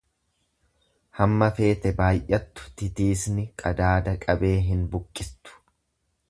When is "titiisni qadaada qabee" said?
2.81-4.55